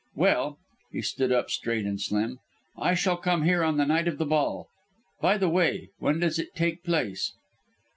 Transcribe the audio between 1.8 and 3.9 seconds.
and slim, "I shall come here on the